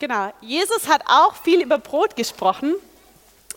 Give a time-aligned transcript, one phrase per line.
[0.00, 0.32] Genau.
[0.40, 2.74] Jesus hat auch viel über Brot gesprochen.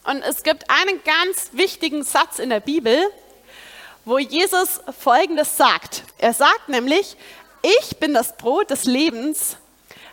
[0.04, 3.01] Und es gibt einen ganz wichtigen Satz in der Bibel,
[4.04, 6.04] wo Jesus Folgendes sagt.
[6.18, 7.16] Er sagt nämlich,
[7.62, 9.56] ich bin das Brot des Lebens.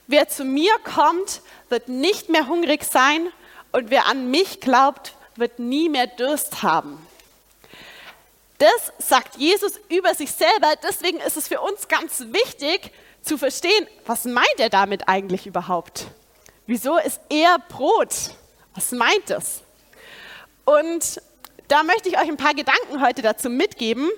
[0.07, 3.27] Wer zu mir kommt, wird nicht mehr hungrig sein
[3.73, 7.05] und wer an mich glaubt, wird nie mehr Durst haben.
[8.59, 10.75] Das sagt Jesus über sich selber.
[10.85, 12.93] Deswegen ist es für uns ganz wichtig
[13.23, 16.07] zu verstehen, was meint er damit eigentlich überhaupt?
[16.71, 18.15] Wieso ist er Brot?
[18.77, 19.63] Was meint es?
[20.65, 21.21] Und
[21.67, 24.09] da möchte ich euch ein paar Gedanken heute dazu mitgeben.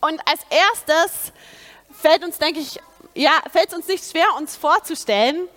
[0.00, 1.32] Und als erstes
[2.00, 2.78] fällt uns, denke ich,
[3.14, 5.48] ja, fällt es uns nicht schwer, uns vorzustellen,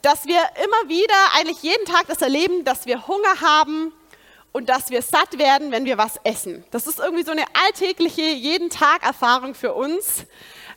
[0.00, 3.92] dass wir immer wieder, eigentlich jeden Tag das erleben, dass wir Hunger haben
[4.52, 6.64] und dass wir satt werden, wenn wir was essen.
[6.70, 10.24] Das ist irgendwie so eine alltägliche, jeden Tag Erfahrung für uns.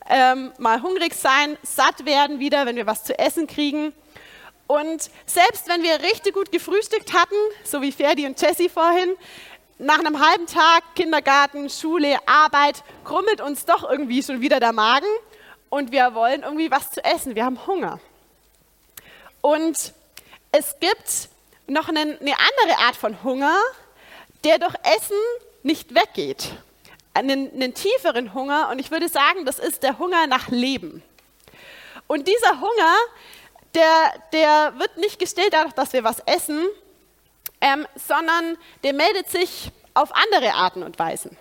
[0.10, 3.94] Ähm, mal hungrig sein, satt werden wieder, wenn wir was zu essen kriegen.
[4.72, 7.36] Und selbst wenn wir richtig gut gefrühstückt hatten,
[7.66, 9.18] so wie Ferdi und Jessie vorhin,
[9.80, 15.10] nach einem halben Tag Kindergarten, Schule, Arbeit, krummelt uns doch irgendwie schon wieder der Magen
[15.70, 17.36] und wir wollen irgendwie was zu essen.
[17.36, 18.00] Wir haben Hunger.
[19.42, 19.92] Und
[20.54, 21.28] es gibt
[21.68, 23.58] noch eine, andere Art von Hunger,
[24.46, 25.18] der durch Essen
[25.64, 26.54] nicht weggeht.
[27.14, 31.04] Einen, einen tieferen Hunger und ich würde sagen, das ist der Hunger nach Leben.
[32.08, 32.96] Und dieser Hunger,
[33.74, 36.66] der, der wird nicht gestillt dadurch, dass wir was essen,
[37.62, 41.38] ähm, sondern der meldet sich auf andere Arten und Weisen.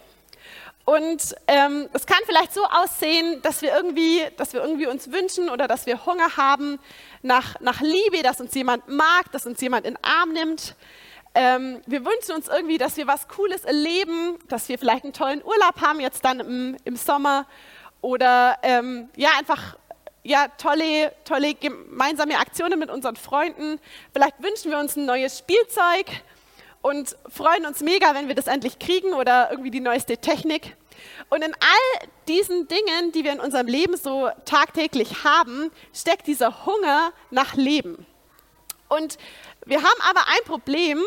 [0.84, 5.48] Und ähm, es kann vielleicht so aussehen, dass wir, irgendwie, dass wir irgendwie uns wünschen
[5.48, 6.80] oder dass wir Hunger haben
[7.22, 10.74] nach, nach Liebe, dass uns jemand mag, dass uns jemand in den Arm nimmt.
[11.34, 15.44] Ähm, wir wünschen uns irgendwie, dass wir was Cooles erleben, dass wir vielleicht einen tollen
[15.44, 17.46] Urlaub haben, jetzt dann im, im Sommer.
[18.00, 19.76] Oder ähm, ja, einfach
[20.30, 23.80] ja, tolle, tolle gemeinsame Aktionen mit unseren Freunden.
[24.12, 26.06] Vielleicht wünschen wir uns ein neues Spielzeug
[26.82, 30.76] und freuen uns mega, wenn wir das endlich kriegen oder irgendwie die neueste Technik.
[31.30, 36.64] Und in all diesen Dingen, die wir in unserem Leben so tagtäglich haben, steckt dieser
[36.64, 38.06] Hunger nach Leben.
[38.88, 39.18] Und
[39.66, 41.02] wir haben aber ein Problem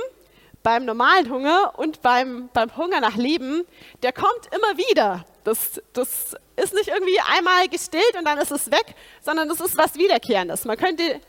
[0.63, 3.67] beim normalen Hunger und beim, beim Hunger nach Leben,
[4.01, 5.25] der kommt immer wieder.
[5.43, 9.77] Das, das ist nicht irgendwie einmal gestillt und dann ist es weg, sondern das ist
[9.77, 10.63] was Wiederkehrendes.
[10.63, 11.19] Man könnte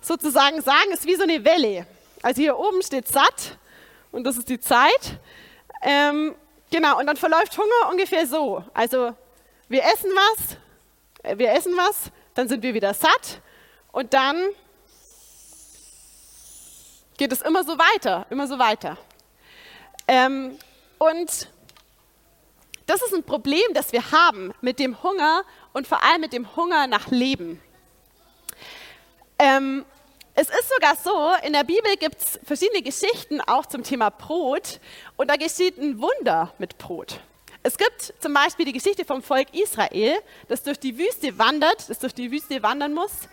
[0.00, 1.86] sozusagen sagen, es ist wie so eine Welle.
[2.22, 3.58] Also hier oben steht satt
[4.12, 5.18] und das ist die Zeit.
[5.82, 6.34] Ähm,
[6.70, 8.62] genau, und dann verläuft Hunger ungefähr so.
[8.74, 9.14] Also
[9.68, 10.56] wir essen was,
[11.22, 13.40] äh, wir essen was, dann sind wir wieder satt
[13.92, 14.36] und dann
[17.18, 18.96] geht es immer so weiter, immer so weiter.
[20.06, 20.56] Ähm,
[20.96, 21.48] und
[22.86, 25.42] das ist ein Problem, das wir haben mit dem Hunger
[25.74, 27.60] und vor allem mit dem Hunger nach Leben.
[29.38, 29.84] Ähm,
[30.34, 34.80] es ist sogar so, in der Bibel gibt es verschiedene Geschichten auch zum Thema Brot
[35.16, 37.20] und da geschieht ein Wunder mit Brot.
[37.64, 40.14] Es gibt zum Beispiel die Geschichte vom Volk Israel,
[40.46, 43.28] das durch die Wüste wandert, das durch die Wüste wandern muss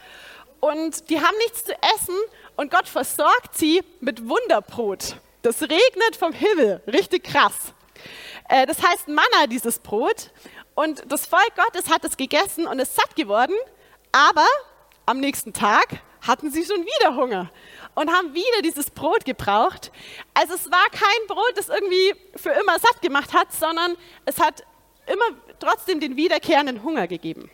[0.59, 2.15] und die haben nichts zu essen
[2.55, 5.17] und Gott versorgt sie mit Wunderbrot.
[5.41, 7.73] Das regnet vom Himmel, richtig krass.
[8.49, 10.31] Äh, das heißt Manna, dieses Brot.
[10.73, 13.55] Und das Volk Gottes hat es gegessen und ist satt geworden,
[14.11, 14.45] aber
[15.05, 17.51] am nächsten Tag hatten sie schon wieder Hunger
[17.93, 19.91] und haben wieder dieses Brot gebraucht.
[20.33, 23.95] Also es war kein Brot, das irgendwie für immer satt gemacht hat, sondern
[24.25, 24.63] es hat
[25.05, 25.25] immer
[25.59, 27.49] trotzdem den wiederkehrenden Hunger gegeben.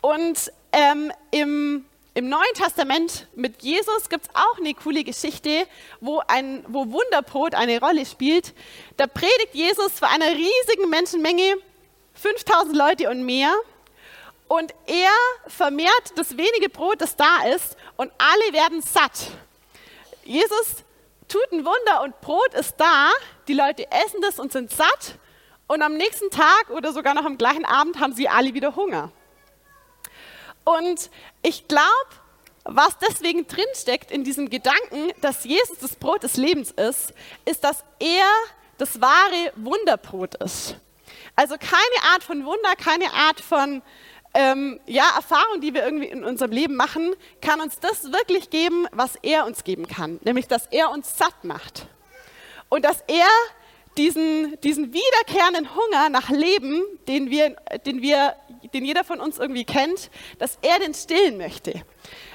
[0.00, 1.84] Und ähm, im
[2.16, 5.66] im Neuen Testament mit Jesus gibt es auch eine coole Geschichte,
[6.00, 8.54] wo, ein, wo Wunderbrot eine Rolle spielt.
[8.96, 11.56] Da predigt Jesus vor einer riesigen Menschenmenge,
[12.14, 13.52] 5000 Leute und mehr.
[14.46, 15.10] Und er
[15.48, 19.32] vermehrt das wenige Brot, das da ist, und alle werden satt.
[20.22, 20.84] Jesus
[21.26, 23.10] tut ein Wunder und Brot ist da,
[23.48, 25.18] die Leute essen das und sind satt.
[25.66, 29.10] Und am nächsten Tag oder sogar noch am gleichen Abend haben sie alle wieder Hunger.
[30.64, 31.10] Und
[31.42, 31.90] ich glaube,
[32.64, 37.12] was deswegen drinsteckt in diesem Gedanken, dass Jesus das Brot des Lebens ist,
[37.44, 38.26] ist, dass er
[38.78, 40.76] das wahre Wunderbrot ist.
[41.36, 43.82] Also keine Art von Wunder, keine Art von
[44.32, 48.86] ähm, ja, Erfahrung, die wir irgendwie in unserem Leben machen, kann uns das wirklich geben,
[48.92, 50.18] was er uns geben kann.
[50.24, 51.86] Nämlich, dass er uns satt macht.
[52.68, 53.28] Und dass er
[53.96, 57.56] diesen, diesen wiederkehrenden Hunger nach Leben, den, wir,
[57.86, 58.34] den, wir,
[58.72, 61.84] den jeder von uns irgendwie kennt, dass er den stillen möchte.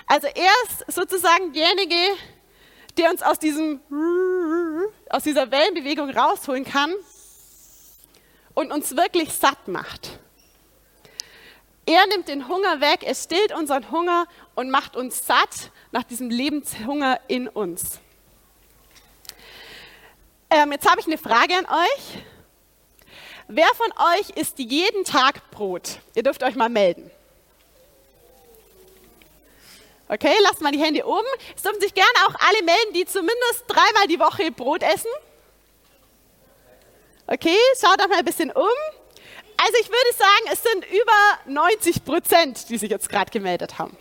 [0.08, 1.96] Also er ist sozusagen derjenige,
[2.98, 3.80] der uns aus, diesem,
[5.10, 6.94] aus dieser Wellenbewegung rausholen kann
[8.54, 10.20] und uns wirklich satt macht.
[11.86, 16.30] Er nimmt den Hunger weg, er stillt unseren Hunger und macht uns satt nach diesem
[16.30, 18.00] Lebenshunger in uns.
[20.52, 22.24] Ähm, jetzt habe ich eine Frage an euch.
[23.48, 26.00] Wer von euch isst jeden Tag Brot?
[26.16, 27.12] Ihr dürft euch mal melden.
[30.08, 31.28] Okay, lasst mal die Hände oben.
[31.56, 35.12] Es dürfen sich gerne auch alle melden, die zumindest dreimal die Woche Brot essen.
[37.28, 38.64] Okay, schaut euch mal ein bisschen um.
[39.58, 43.96] Also ich würde sagen, es sind über 90 Prozent, die sich jetzt gerade gemeldet haben.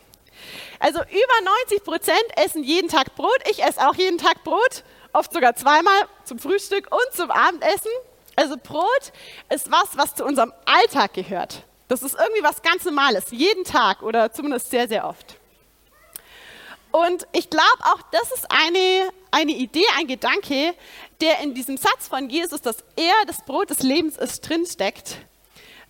[0.78, 3.42] Also über 90 Prozent essen jeden Tag Brot.
[3.50, 4.84] Ich esse auch jeden Tag Brot,
[5.18, 7.90] oft sogar zweimal zum Frühstück und zum Abendessen.
[8.36, 9.12] Also Brot
[9.50, 11.64] ist was, was zu unserem Alltag gehört.
[11.88, 15.36] Das ist irgendwie was ganz Normales, jeden Tag oder zumindest sehr, sehr oft.
[16.90, 20.74] Und ich glaube auch, das ist eine, eine Idee, ein Gedanke,
[21.20, 25.18] der in diesem Satz von Jesus, dass er das Brot des Lebens ist, drinsteckt,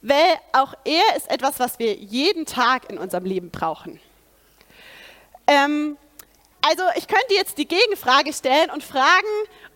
[0.00, 4.00] weil auch er ist etwas, was wir jeden Tag in unserem Leben brauchen.
[5.46, 5.96] Ähm,
[6.60, 9.26] also ich könnte jetzt die Gegenfrage stellen und fragen,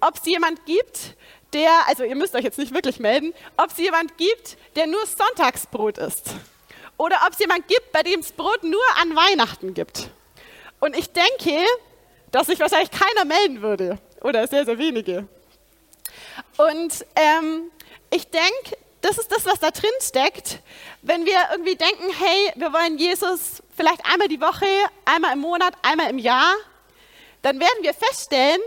[0.00, 1.16] ob es jemand gibt,
[1.52, 5.04] der, also ihr müsst euch jetzt nicht wirklich melden, ob es jemand gibt, der nur
[5.06, 6.30] Sonntagsbrot isst.
[6.96, 10.10] Oder ob es jemand gibt, bei dem es Brot nur an Weihnachten gibt.
[10.80, 11.64] Und ich denke,
[12.30, 13.98] dass sich wahrscheinlich keiner melden würde.
[14.22, 15.26] Oder sehr, sehr wenige.
[16.56, 17.70] Und ähm,
[18.10, 20.60] ich denke, das ist das, was da drin steckt.
[21.02, 24.66] Wenn wir irgendwie denken, hey, wir wollen Jesus vielleicht einmal die Woche,
[25.04, 26.54] einmal im Monat, einmal im Jahr,
[27.42, 28.60] dann werden wir feststellen,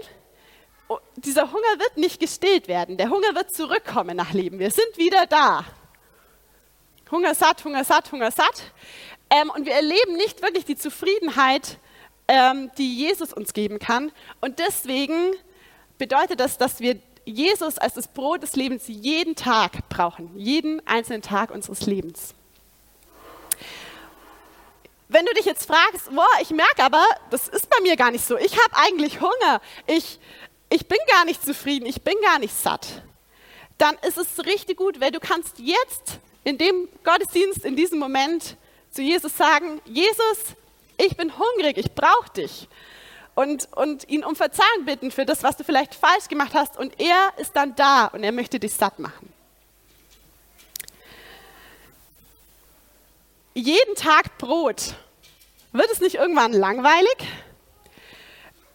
[0.90, 2.98] oh, dieser Hunger wird nicht gestillt werden.
[2.98, 4.60] Der Hunger wird zurückkommen nach Leben.
[4.60, 5.66] Wir sind wieder da.
[7.10, 8.72] Hunger satt, Hunger satt, Hunger satt.
[9.30, 11.78] Ähm, und wir erleben nicht wirklich die Zufriedenheit,
[12.28, 14.12] ähm, die Jesus uns geben kann.
[14.42, 15.34] Und deswegen
[15.98, 21.22] bedeutet das, dass wir Jesus als das Brot des Lebens jeden Tag brauchen, jeden einzelnen
[21.22, 22.36] Tag unseres Lebens.
[25.08, 28.26] Wenn du dich jetzt fragst, boah, ich merke aber, das ist bei mir gar nicht
[28.26, 28.38] so.
[28.38, 29.62] Ich habe eigentlich Hunger.
[29.88, 30.20] Ich,
[30.70, 31.86] ich bin gar nicht zufrieden.
[31.86, 33.04] Ich bin gar nicht satt.
[33.78, 38.58] Dann ist es richtig gut, weil du kannst jetzt in dem Gottesdienst, in diesem Moment
[38.90, 40.56] zu Jesus sagen, Jesus,
[40.98, 42.68] ich bin hungrig, ich brauche dich
[43.36, 46.78] und, und ihn um Verzeihung bitten für das, was du vielleicht falsch gemacht hast.
[46.78, 49.32] Und er ist dann da und er möchte dich satt machen.
[53.56, 54.94] Jeden Tag Brot.
[55.72, 57.16] Wird es nicht irgendwann langweilig?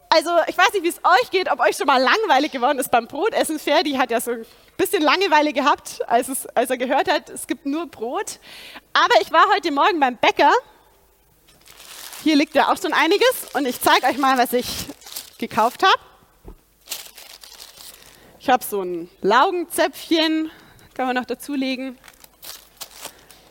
[0.09, 2.91] Also ich weiß nicht, wie es euch geht, ob euch schon mal langweilig geworden ist
[2.91, 3.61] beim Brotessen.
[3.61, 4.47] Ferdi hat ja so ein
[4.77, 8.41] bisschen Langeweile gehabt, als, es, als er gehört hat, es gibt nur Brot.
[8.93, 10.50] Aber ich war heute Morgen beim Bäcker
[12.23, 14.67] hier liegt ja auch schon einiges und ich zeige euch mal, was ich
[15.38, 16.55] gekauft habe.
[18.38, 20.50] Ich habe so ein Laugenzäpfchen,
[20.94, 21.99] kann man noch dazulegen.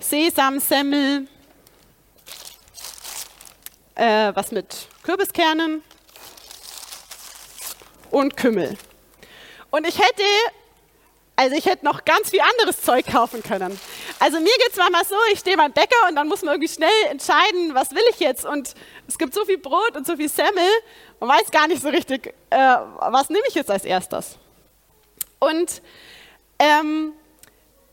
[0.10, 1.28] Sesamsemmel,
[3.94, 5.84] äh, was mit Kürbiskernen
[8.10, 8.76] und Kümmel.
[9.70, 10.24] Und ich hätte,
[11.36, 13.80] also ich hätte noch ganz viel anderes Zeug kaufen können.
[14.20, 16.74] Also mir geht es manchmal so, ich stehe beim Bäcker und dann muss man irgendwie
[16.74, 18.46] schnell entscheiden, was will ich jetzt.
[18.46, 18.74] Und
[19.08, 20.70] es gibt so viel Brot und so viel Semmel,
[21.20, 24.40] man weiß gar nicht so richtig, äh, was nehme ich jetzt als erstes.
[25.38, 25.84] Und
[26.58, 27.14] ähm,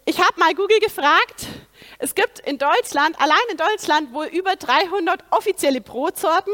[0.07, 1.49] ich habe mal Google gefragt,
[1.99, 6.53] es gibt in Deutschland, allein in Deutschland, wohl über 300 offizielle Brotsorten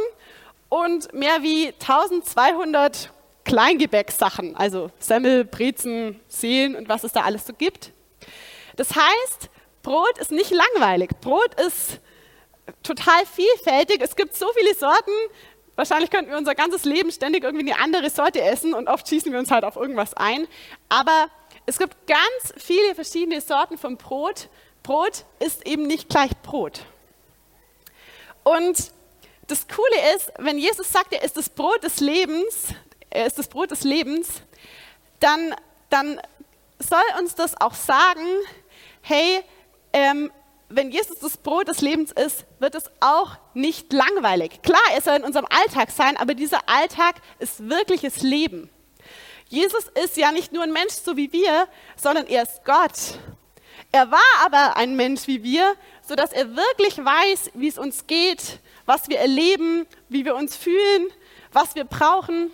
[0.70, 3.12] und mehr wie 1200
[3.44, 7.92] Kleingebäcksachen, also Semmel, Brezen, Seelen und was es da alles so gibt.
[8.76, 9.50] Das heißt,
[9.82, 11.10] Brot ist nicht langweilig.
[11.20, 12.00] Brot ist
[12.82, 14.00] total vielfältig.
[14.00, 15.12] Es gibt so viele Sorten.
[15.74, 19.32] Wahrscheinlich könnten wir unser ganzes Leben ständig irgendwie eine andere Sorte essen und oft schießen
[19.32, 20.46] wir uns halt auf irgendwas ein.
[20.88, 21.28] Aber
[21.64, 24.48] es gibt ganz viele verschiedene Sorten von Brot.
[24.82, 26.84] Brot ist eben nicht gleich Brot.
[28.44, 28.92] Und
[29.46, 32.68] das Coole ist, wenn Jesus sagt, er ist das Brot des Lebens,
[33.10, 34.42] er ist das Brot des Lebens,
[35.20, 35.54] dann,
[35.90, 36.20] dann
[36.78, 38.26] soll uns das auch sagen,
[39.02, 39.42] hey,
[39.92, 40.30] ähm,
[40.74, 44.62] wenn Jesus das Brot des Lebens ist, wird es auch nicht langweilig.
[44.62, 48.70] Klar, er soll in unserem Alltag sein, aber dieser Alltag ist wirkliches Leben.
[49.48, 53.18] Jesus ist ja nicht nur ein Mensch so wie wir, sondern er ist Gott.
[53.92, 58.58] Er war aber ein Mensch wie wir, sodass er wirklich weiß, wie es uns geht,
[58.86, 61.08] was wir erleben, wie wir uns fühlen,
[61.52, 62.50] was wir brauchen.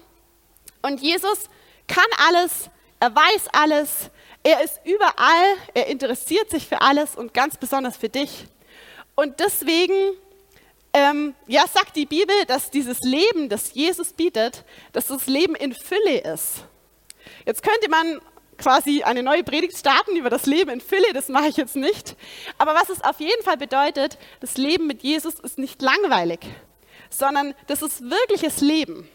[0.83, 1.49] Und Jesus
[1.87, 4.11] kann alles, er weiß alles,
[4.49, 8.47] er ist überall, er interessiert sich für alles und ganz besonders für dich.
[9.15, 9.93] Und deswegen
[10.95, 15.75] ähm, ja, sagt die Bibel, dass dieses Leben, das Jesus bietet, dass das Leben in
[15.75, 16.65] Fülle ist.
[17.45, 18.23] Jetzt könnte man
[18.57, 22.17] quasi eine neue Predigt starten über das Leben in Fülle, das mache ich jetzt nicht.
[22.57, 26.41] Aber was es auf jeden Fall bedeutet, das Leben mit Jesus ist nicht langweilig,
[27.11, 29.07] sondern das ist wirkliches Leben.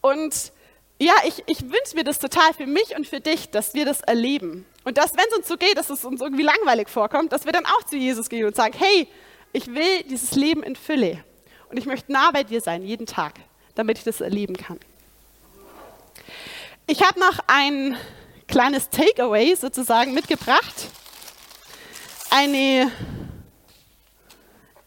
[0.00, 0.52] Und
[1.00, 4.02] ja, ich, ich wünsche mir das total für mich und für dich, dass wir das
[4.02, 4.66] erleben.
[4.84, 7.52] Und dass, wenn es uns so geht, dass es uns irgendwie langweilig vorkommt, dass wir
[7.52, 9.08] dann auch zu Jesus gehen und sagen, hey,
[9.52, 11.24] ich will dieses Leben in Fülle.
[11.70, 13.34] Und ich möchte nah bei dir sein, jeden Tag,
[13.74, 14.78] damit ich das erleben kann.
[16.86, 17.96] Ich habe noch ein
[18.46, 20.88] kleines Takeaway sozusagen mitgebracht.
[22.28, 22.92] Eine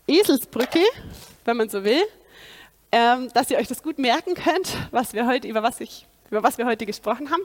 [0.05, 0.81] Eselsbrücke,
[1.45, 2.03] wenn man so will,
[2.93, 6.43] ähm, dass ihr euch das gut merken könnt, was wir heute, über, was ich, über
[6.43, 7.41] was wir heute gesprochen haben.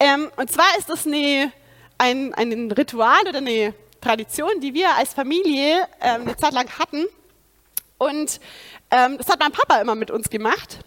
[0.00, 1.52] Ähm, und zwar ist das eine,
[1.98, 7.04] ein, ein Ritual oder eine Tradition, die wir als Familie ähm, eine Zeit lang hatten.
[7.98, 8.40] Und
[8.90, 10.78] ähm, das hat mein Papa immer mit uns gemacht.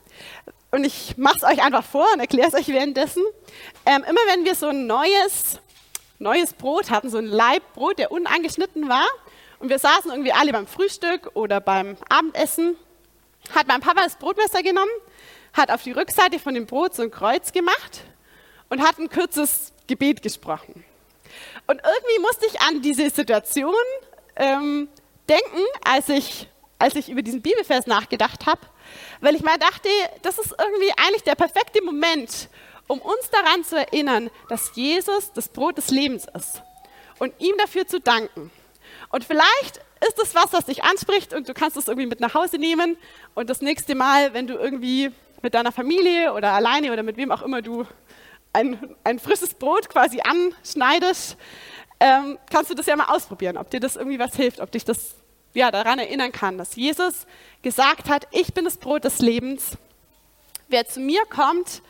[0.72, 3.24] Und ich mache es euch einfach vor und erkläre es euch währenddessen.
[3.86, 5.60] Ähm, immer wenn wir so ein neues,
[6.18, 9.06] neues Brot hatten, so ein Leibbrot, der unangeschnitten war,
[9.60, 12.76] und wir saßen irgendwie alle beim Frühstück oder beim Abendessen,
[13.56, 14.92] hat mein Papa das Brotmesser genommen,
[15.54, 18.02] hat auf die Rückseite von dem Brot so ein Kreuz gemacht
[18.70, 20.86] und hat ein kurzes Gebet gesprochen.
[21.68, 23.74] Und irgendwie musste ich an diese Situation
[24.36, 24.90] ähm,
[25.28, 26.48] denken, als ich,
[26.80, 28.62] als ich über diesen Bibelvers nachgedacht habe,
[29.22, 29.90] weil ich mal dachte,
[30.22, 32.50] das ist irgendwie eigentlich der perfekte Moment,
[32.88, 36.62] um uns daran zu erinnern, dass Jesus das Brot des Lebens ist
[37.20, 38.52] und ihm dafür zu danken.
[39.10, 42.34] Und vielleicht ist es was, was dich anspricht und du kannst es irgendwie mit nach
[42.34, 42.98] Hause nehmen
[43.36, 45.12] und das nächste Mal, wenn du irgendwie
[45.42, 47.86] mit deiner Familie oder alleine oder mit wem auch immer du
[48.54, 51.38] ein, ein frisches Brot quasi anschneidest,
[52.00, 54.86] ähm, kannst du das ja mal ausprobieren, ob dir das irgendwie was hilft, ob dich
[54.86, 55.16] das
[55.54, 57.26] ja, daran erinnern kann, dass Jesus
[57.62, 59.78] gesagt hat, ich bin das Brot des Lebens.
[60.68, 61.82] Wer zu mir kommt,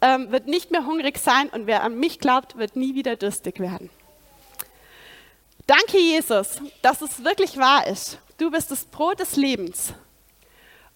[0.00, 3.58] ähm, wird nicht mehr hungrig sein und wer an mich glaubt, wird nie wieder durstig
[3.58, 3.90] werden.
[5.66, 8.18] Danke, Jesus, dass es wirklich wahr ist.
[8.38, 9.92] Du bist das Brot des Lebens.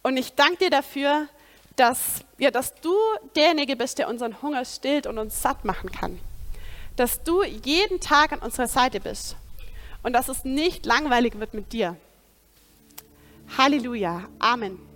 [0.03, 1.29] Und ich danke dir dafür,
[1.77, 2.95] dass, ja, dass du
[3.35, 6.21] derjenige bist, der unseren Hunger stillt und uns satt machen kann.
[6.97, 9.37] Dass du jeden Tag an unserer Seite bist
[10.03, 11.97] und dass es nicht langweilig wird mit dir.
[13.57, 14.29] Halleluja.
[14.39, 14.94] Amen.